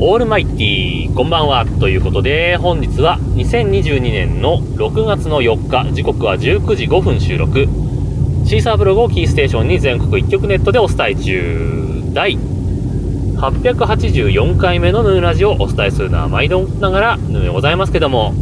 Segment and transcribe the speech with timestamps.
[0.00, 1.66] オールマイティー、こんばんは。
[1.66, 7.66] ということで、本日は2022年の6月の4日、時刻は19時5分収録。
[8.44, 12.12] シーサーブログをキーステーションに全国1局ネットでお伝え中。
[12.14, 12.38] 第
[13.38, 18.34] 884回目のヌーラジオをお伝えするのは毎度ながらヌーでございますけども、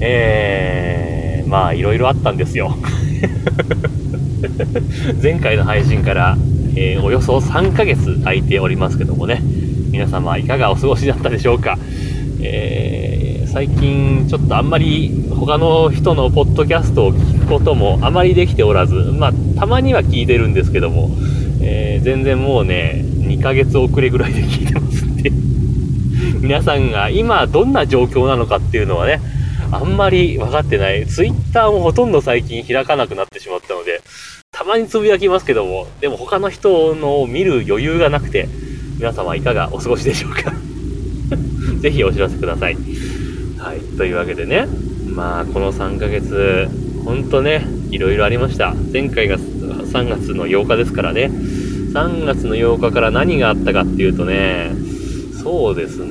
[0.00, 2.76] えー、まあいろいろあったんですよ。
[5.20, 6.36] 前回の配信から
[6.74, 9.42] えー、およそ3ヶ月空いておりますけどもね、
[9.90, 11.78] 皆様いかがお過ごしだったでしょうか。
[12.40, 21.10] えー、最近ちょっとあんまり他の人のポッドキャストを聞くこともあまりできておらず、まあ、たまには聞いてるんですけども、
[21.60, 25.30] えー、全然もうね、2ヶ月遅れぐらいで聞いてますんで
[26.40, 29.20] 皆さんが今どんな状況なのかっていうのはね、
[29.70, 31.06] あんまり分かってない。
[31.06, 34.02] ツイッターもほとんど最近開かなくなってしまったので、
[34.54, 38.48] たまにつぶやきますけども、でも他の人のを見る余裕がなくて、
[38.98, 40.52] 皆様いかがお過ごしでしょうか？
[41.80, 42.76] ぜひお知らせください。
[43.56, 44.68] はい、というわけでね、
[45.08, 46.68] まあこの3ヶ月、
[47.02, 48.74] ほんとね、いろいろありました。
[48.92, 51.30] 前回が3月の8日ですからね、
[51.94, 54.70] 3月の8日から何があったかっていうとね、
[55.42, 56.08] そうですね、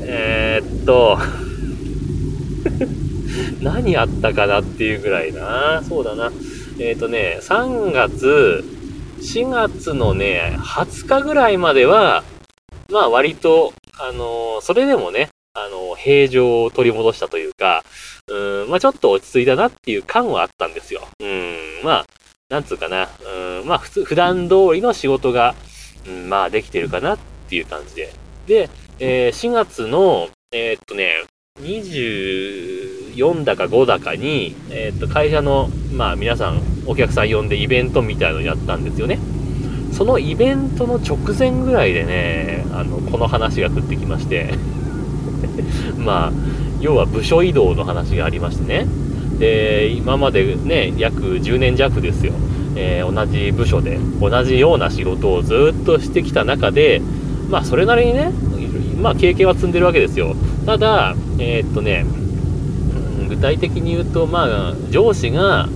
[0.00, 1.18] えー、っと、
[3.60, 5.82] 何あったかなっていうぐらいな。
[5.86, 6.32] そうだな。
[6.82, 8.64] えっ、ー、とね、3月、
[9.20, 12.24] 4月のね、20日ぐらいまでは、
[12.90, 17.84] まあ割と、あのー、それでもね、あのー、平常を取り戻したというか、
[18.26, 21.02] うん、まあちょっと落ち着いたなっていう感はあったんですよ。
[21.20, 22.06] うん、まあ、
[22.48, 23.08] なんつうかな、
[23.60, 25.54] うん、まあ普通、普段通りの仕事が、
[26.08, 28.12] うん、まあできてるかなっていう感じで。
[28.48, 31.12] で、えー、4月の、えー、っとね、
[31.60, 39.18] 24だか5だかに、えー、っと、会社の、まあ皆さん、お客さん呼んでイベントみたいのやったんですよね。
[39.92, 44.54] そのイベントの直前ぐらいでね、あの、この話が降ってきまして
[45.98, 46.32] まあ、
[46.80, 48.86] 要は部署移動の話がありましてね。
[49.38, 52.32] で、今までね、約10年弱ですよ。
[52.74, 57.02] えー、同じ部署で同じような仕事をずっとしてきた中で、
[57.50, 58.32] まあそれなりにね、
[59.00, 60.34] まあ経験は積んでるわけですよ。
[60.64, 62.06] ただ、えー、っとね、
[63.28, 65.68] 具体的に言うと、まあ、上司が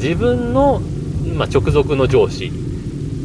[0.00, 0.80] 自分の、
[1.36, 2.50] まあ、直属の上司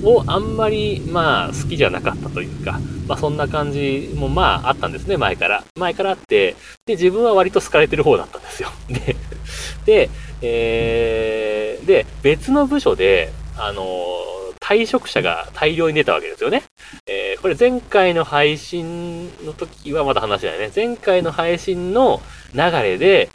[0.04, 5.64] をあんまり、まあ、好きじゃなかったというか、まあ、そんな感じも、まあ、あったんですね、前から。
[5.78, 6.56] 前からあって、
[6.86, 8.70] で、自分は割と好かれてる方だったんですよ。
[8.92, 9.16] で、
[9.86, 10.10] で、
[10.42, 13.86] えー、で、別の部署で、あの
[14.60, 16.64] 退職者が大量に出たわけですよね。
[17.08, 20.72] えー、これ前回の配信の時はまだ話だよね。
[20.76, 22.22] 前回の配信の
[22.54, 23.30] 流れで、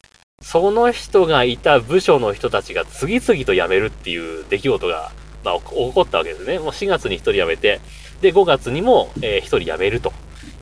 [0.50, 5.12] その人がいた部署の人たちが次々と辞めるっていう出来事が、
[5.44, 6.58] まあ、起こったわけですね。
[6.58, 7.80] もう4月に1人辞めて、
[8.20, 10.12] で、5月にも、えー、1人辞めると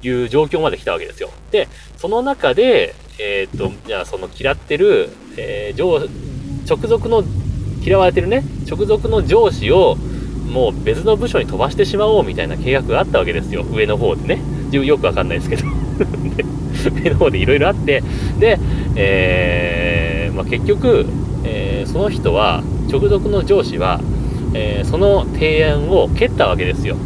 [0.02, 1.30] いう状況まで来たわけですよ。
[1.52, 5.08] で、その中で、えー、っと、じゃあその嫌ってる、
[5.38, 6.06] えー、上、
[6.68, 7.24] 直属の、
[7.80, 13.64] 嫌われてるね、直属の上司を、もう別の部署に飛ばしてしまおうみたいな契約があったわけですよ。
[13.64, 14.42] 上の方でね。
[14.70, 15.77] よくわかんないですけど
[17.04, 18.02] 上の方でいろいろあって、
[18.38, 18.58] で、
[18.96, 21.06] えー、まあ、結局、
[21.44, 24.00] えー、その人は、直属の上司は、
[24.54, 26.96] えー、その提案を蹴ったわけですよ。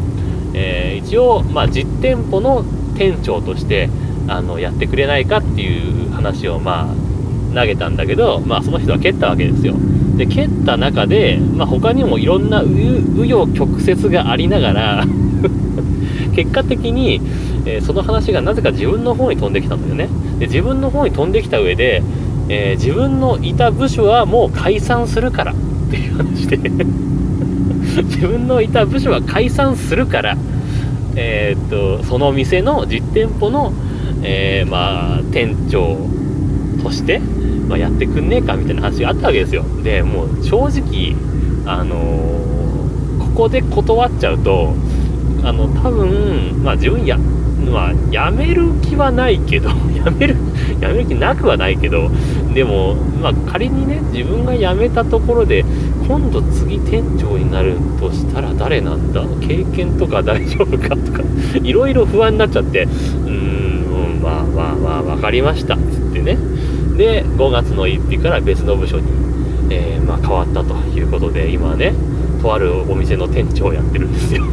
[0.55, 2.65] え一応、まあ、実店舗の
[2.97, 3.89] 店長として、
[4.29, 9.75] あの、やってくれないかっていう話を、まあ、投げたんだけど、まあ、その人は蹴ったわけですよ。
[10.17, 15.05] で、蹴った中で、まあ、他にもいろんな紆余曲折がありながら
[16.33, 17.21] 結果的に、
[17.67, 20.09] えー、その話がなぜか自分の方に飛んできたんだよね。
[20.39, 22.03] で、自分の方に飛んできた上で、
[22.49, 25.55] えー、自分のいた部署はもう解散するからっ
[25.91, 26.57] ていう話で
[28.05, 30.37] 自分のいた部署は解散するから、
[31.15, 31.69] えー、っ
[32.01, 33.73] と、その店の実店舗の、
[34.23, 35.97] えまあ、店長
[36.83, 37.21] として、
[37.69, 39.65] まあ、やってくんねえかみたいな話があったわけですよ。
[39.83, 41.17] で、もう正直、
[41.67, 41.97] あの、
[43.19, 44.75] ここで断っちゃうと、
[45.45, 47.19] あの、多分、まあ自分や、
[47.71, 50.37] まあ、やめる気はないけど、 やめる、
[50.81, 52.11] やめる気なくはないけど、
[52.55, 55.65] でも、まあ仮にね、自分が辞めたところで、
[56.07, 59.23] 今度次店長になるとしたら誰なんだ？
[59.41, 61.23] 経験とか大丈夫かとか、
[61.63, 66.37] いろいろ不安になっちゃって、うーん、まあまあまあ、わかりました、つってね。
[66.97, 69.05] で、5月の1日から別の部署に、
[69.71, 71.95] えー、まあ、変わったということで、今ね、
[72.43, 74.45] とあるお店の店長をやってるんですよ。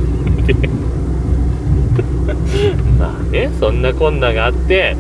[2.98, 4.96] まあね、そんなこんながあって、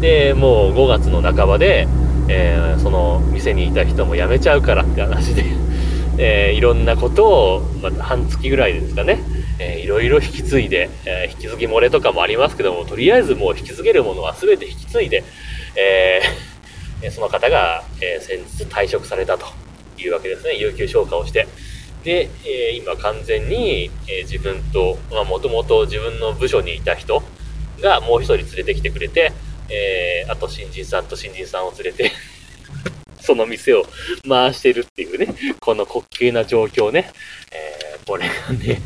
[0.00, 1.86] で、もう5月の半ばで、
[2.28, 5.44] えー、その店にいた人も辞めちゃうからって話で、
[6.18, 9.20] えー、いろんなことを、まあ、半月ぐらいですかね、
[9.58, 15.24] えー、いろいろ引き継いで、えー、引き継ぎ漏れとかもありますけども、とりあえずもう引き継げるものは全て引き継いで、
[15.76, 16.20] え、
[17.10, 19.46] その方が、え先日退職されたと
[19.98, 20.56] いうわけですね。
[20.56, 21.46] 有給消化をして。
[22.06, 27.20] で、え今完全に、え自分と、まあ、もともと自分の部署にいた人
[27.82, 29.32] がもう一人連れてきてくれて、
[29.68, 32.12] えーあと新人さんと新人さんを連れて
[33.20, 33.84] その店を
[34.28, 37.10] 回してるっていうね、この滑稽な状況ね。
[37.50, 38.80] えー、これがね、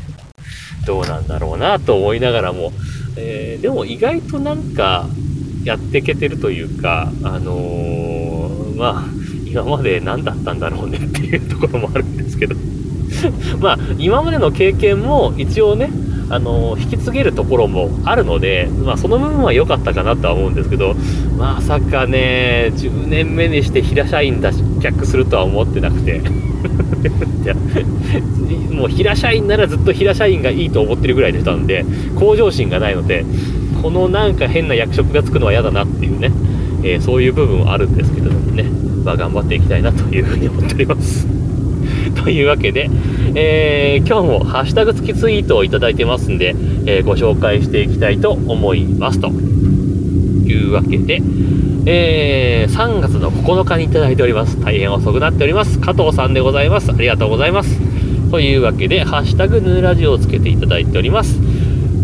[0.87, 2.73] どうなんだろうなと思いながらも、
[3.17, 5.07] えー、でも意外となんか、
[5.63, 12.55] やっていけてるというか、あのー、まあ、今まで何だったんだろうねっていうところもあるんですけど
[13.59, 15.89] まあ、今までの経験も一応ね、
[16.29, 20.95] あの引き継げるところもあるので、まあ、その部分は良かったかなとは思うんですけど、
[21.37, 26.21] まさかね、10年目にして平社員脱却するとは思ってなくて。
[28.71, 31.85] もう平社員ならずっと平社員がいいと思ってるぐらいでしたんで、
[32.15, 33.25] 向上心がないので、
[33.81, 36.31] このなんか変な役職がつくのは嫌だなっていうね、
[36.83, 38.63] えー、そういう部分はあるんですけれどもね、
[39.03, 41.40] まあ、頑張っていきたいなというふうに思っております。
[42.23, 42.89] というわけで、
[43.35, 46.55] えー、今日もハッシュタグ付きツイートをいただいてますんで、
[46.85, 51.21] えー、ご紹介していきたいと思いますというわけで、
[51.85, 54.59] えー、3月の9日にいただいております。
[54.59, 55.79] 大変遅くなっております。
[55.79, 56.91] 加藤さんでございます。
[56.91, 57.79] ありがとうございます。
[58.29, 61.39] というわけで、ハッシュタグヌーラジオをつけていただいております。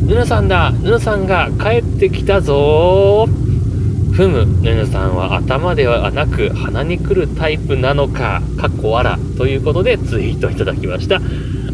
[0.07, 3.46] ヌヌさんだ、ヌヌさんが帰ってきたぞー。
[4.17, 11.21] ふむ、ぬぬさんは頭ではなく鼻に来るタイプなのか、かっこわら、ということでツイートいただきました。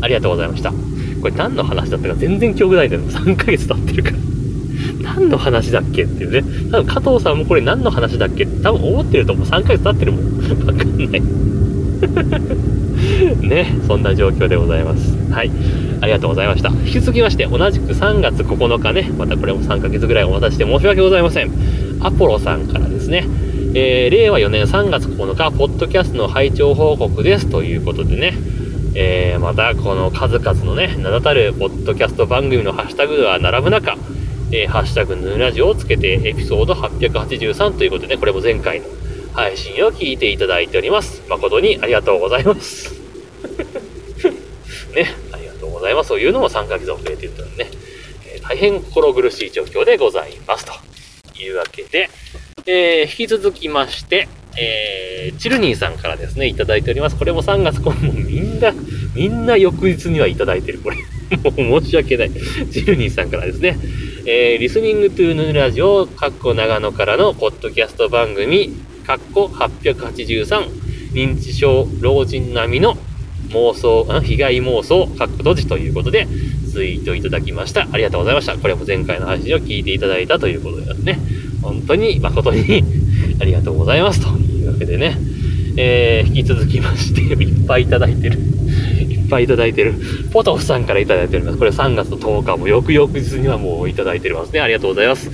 [0.01, 0.73] ありがとうございました。
[1.21, 3.03] これ何の話だったか全然記憶ないんだよ。
[3.03, 4.17] 3ヶ月経ってるから。
[5.15, 6.43] 何の話だっけっていうね。
[6.69, 9.47] 多分加藤さんもこれ何の話だっけって多分思ってると思う。
[9.47, 10.25] 3ヶ月経ってるもん。
[10.67, 11.21] わかんない。
[13.47, 15.15] ね、そんな状況でございます。
[15.31, 15.51] はい。
[16.01, 16.71] ありがとうございました。
[16.85, 21.92] 引き続きまして、同じく3月9日ね、またこれも3ヶ月ぐらいお待たせして申し訳ございません。
[22.03, 23.25] アポロさんからですね、
[23.75, 28.33] えー、令和4年3月9日、ポッドキャストの拝聴報告ですということでね、
[28.93, 33.95] えー、またこの数々のね、名だたるポッドキャスト番組のハッシュタグが並ぶ中、
[34.51, 38.87] えー、ハッシュタグヌーラジオをつけてエピソード883ということで、ね、これも前回の
[39.33, 41.23] 配信を聞いていただいております。
[41.29, 42.93] 誠にありがとうございます。
[44.93, 46.09] ね、ありがとうございます。
[46.09, 47.71] そういうのも3ヶ月遅れているというね、
[48.27, 50.92] えー、大変心苦しい状況でございますと。
[51.41, 52.09] いうわけで、
[52.65, 54.27] えー、引き続きまして、
[54.57, 57.15] えー、チルニーさんからですね、いただいております。
[57.15, 58.73] これも3月、これもみんな、
[59.15, 60.97] みんな翌日にはいただいてる、これ。
[61.65, 62.31] もう申し訳ない。
[62.71, 63.77] チルニーさんからですね、
[64.25, 68.73] えー、リスニングトゥーヌーラジオ、かっこ長野からのポッドキャスト番組、
[69.05, 70.67] かっこ883、
[71.13, 72.97] 認知症老人並みの
[73.49, 76.27] 妄想、被害妄想、かっこ閉じということで、
[76.71, 77.87] ツイートいただきました。
[77.91, 78.57] ありがとうございました。
[78.57, 81.19] これも前回の配信を聞いていただいたということですね。
[81.63, 82.83] 本当に誠に
[83.41, 84.21] ありがとうございます。
[84.21, 85.17] というわけでね、
[85.77, 88.37] えー、引き続きまして、 いっぱいいただいてる。
[89.09, 89.95] いっぱいいただいてる。
[90.31, 91.57] ポトフさんからいただいております。
[91.57, 94.59] これ3月の10日も翌々日にはもういただいておりますね。
[94.59, 95.31] ありがとうございます。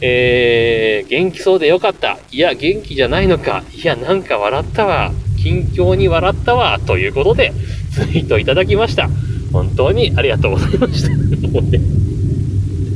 [0.00, 2.18] えー、元気そうでよかった。
[2.30, 3.64] いや、元気じゃないのか。
[3.74, 5.12] いや、なんか笑ったわ。
[5.42, 6.80] 近況に笑ったわ。
[6.84, 7.52] ということで、
[7.92, 9.10] ツイートいただきました。
[9.52, 11.10] 本当にありがとうございました。
[11.48, 11.80] もうね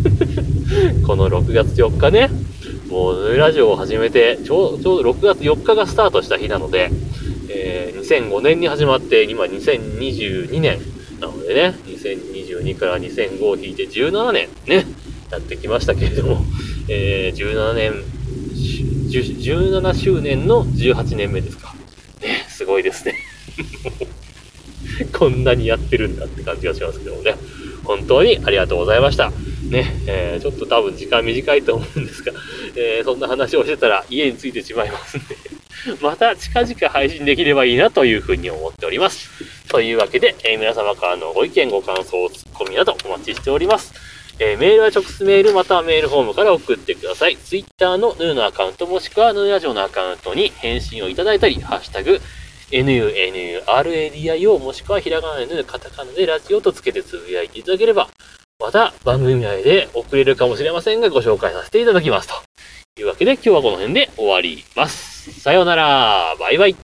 [1.07, 2.31] この6月4日ね、
[2.97, 6.91] もう、ヌーラジオを始めて、ちょうちょうど6月4日がスタートした日なので、
[7.51, 10.79] えー、2005年に始まって、今2022年
[11.21, 14.87] なのでね、2022から2005を引いて17年ね、
[15.31, 16.39] やってきましたけれども、
[16.89, 17.93] えー、17年、
[18.65, 21.75] 17周年の18年目ですか。
[22.23, 23.15] ね、すごいですね。
[25.13, 27.37] こんなにやってるんだって感じがしますけどもね。
[27.85, 29.31] 本当にありがとうございました。
[29.71, 32.33] ね、えー、ちょっと多分時間短いと思うんですが、
[32.77, 35.37] えー、そんな話をしてたら家に着いてしまいますんで
[36.01, 39.31] また近々配信できればいいなというふうに思っております。
[39.69, 43.93] というわけで、えー、皆様からのご意見、ご感想、ツッコミなどお待ちしております。
[44.39, 47.37] えー、メールは直接メールまたはメールフォームから送ってください。
[47.37, 52.21] Twitter のヌーのアカウントもしくはヌーラジオのアカウントに返信をいただいたり、ハッシュタグ、
[52.71, 58.09] nunuradio もしくはひらがなでカタカナでラジオとつけてつぶやいていただければ、
[58.59, 62.29] また番組内で遅れるかもしれませんがご紹介させていただきます。
[62.97, 65.39] というわけで今日はこの辺で終わります。
[65.41, 66.35] さようなら。
[66.41, 66.77] バイバイ。